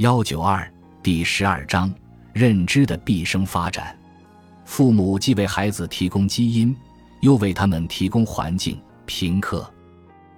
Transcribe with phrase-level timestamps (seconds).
[0.00, 0.66] 幺九二
[1.02, 1.92] 第十二章
[2.32, 3.94] 认知的毕生发展。
[4.64, 6.74] 父母既为孩子提供基因，
[7.20, 8.80] 又为他们提供环境。
[9.04, 9.70] 平克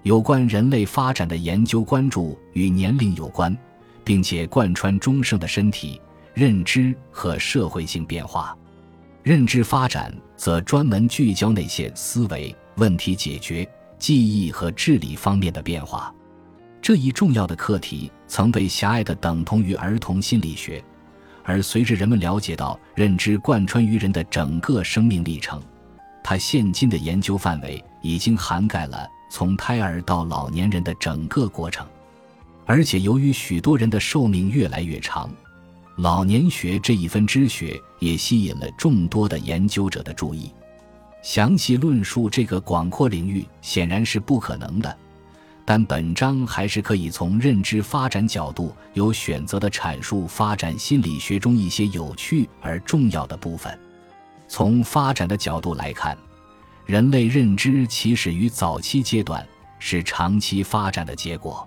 [0.03, 3.57] 有关人类发展的研究关注与年龄有关，
[4.03, 6.01] 并且贯穿终生的身体
[6.35, 8.59] 认知和社会性变化。
[9.23, 13.65] 认知发展则专门聚焦那些思维、问题解决、
[13.97, 16.13] 记忆和智力方面的变化。
[16.83, 20.83] 这一重要的课题曾被狭隘的等同于儿童心理学，
[21.45, 25.63] 而随着人们了解到认知贯穿于人的整个生命历程，
[26.25, 31.87] 它现今的研究范围已经涵盖了从胎儿到老年人的整个过程。
[32.67, 35.31] 而且，由于许多人的寿命越来越长，
[35.99, 40.51] 老年学这一分支学也吸引了众多的研究者的注意。
[41.23, 44.99] 详细论述这个广阔领域显然是不可能的。
[45.65, 53.79] 但本章还是可以从认知发展角度有选择的阐述发展心理学中一些有趣而重要的部分。
[54.49, 56.19] 从发展的角度来看，
[56.85, 59.47] 人类认知起始于早期阶段，
[59.79, 61.67] 是长期发展的结果。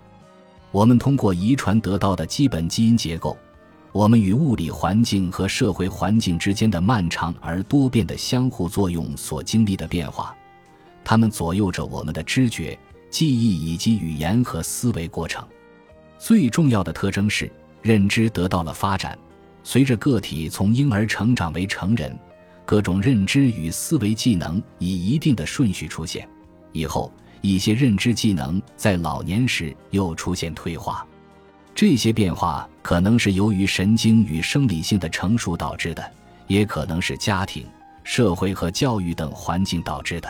[0.70, 3.36] 我们通过遗传得到的基本基因结构，
[3.92, 10.36] 我们与物理环境和社会环境之间的漫长而多变的相互作用所经历的变化，
[11.02, 12.78] 它们左右着我们的知觉。
[13.16, 15.42] 记忆以及语言和思维过程，
[16.18, 17.50] 最重要的特征是
[17.80, 19.18] 认知得到了发展。
[19.64, 22.14] 随着个体从婴儿成长为成人，
[22.66, 26.28] 各种认知与思维技能以一定的顺序出现。
[26.72, 31.02] 以后，一些认知技能在老年时又出现退化。
[31.74, 36.12] 这些变化可能是由于神经与生理性的成熟导致的，
[36.48, 37.66] 也可能是家庭、
[38.04, 40.28] 社会和教育等环境导致的。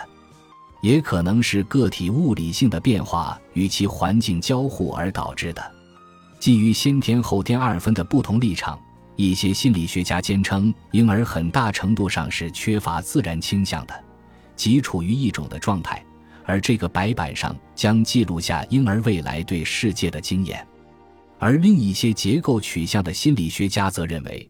[0.87, 5.73] 也可能是个体物理性的变化与其环境交互而导致的。
[6.39, 8.79] 基于先天后天二分的不同立场，
[9.17, 14.05] 一些心理学家坚称婴儿很大程度上是缺乏自然倾向的，
[14.55, 16.01] 即处于一种的状态，
[16.45, 20.65] 而这个白板上将记录下婴儿未来对世界的经验。
[21.41, 24.49] 而另一些结构取向的心理学家则认为，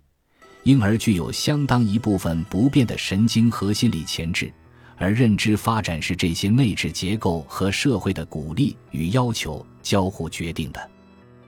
[0.64, 4.52] 婴儿具有相当一部分不变的神经和心理潜质。
[4.96, 10.90] 而认知发展是这些内置结构和社会的鼓励与要求交互决定的。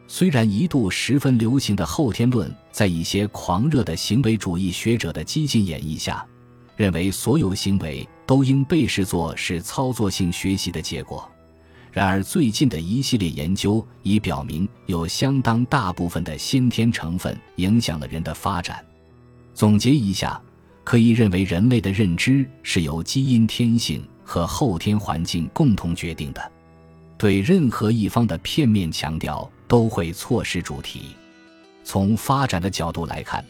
[0.07, 6.25] 虽然一度十分流行的后天论，在一些狂热的行为主义学者的激进演绎下，
[6.77, 11.29] 认为所有行为都应被视作是操作性学习的结果。
[11.91, 18.85] 然而，最近的一系列研究已表明，有相当大部分的先天成分影响了人的发展。
[19.55, 20.41] 总结一下。
[20.89, 26.41] 可以认为，人类的认知是由基因天性和后天环境共同决定的。
[27.19, 31.15] 对任何一方的片面强调都会错失主题。
[31.85, 33.45] 从发展的角度来看，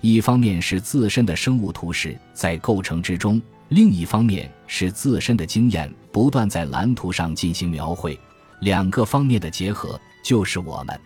[0.00, 8.18] 一方面是自身的生物图式在构成之中，另一方面是自身的经验不断在蓝图上进行描绘。
[8.58, 11.00] 两个方面的结合就是我们。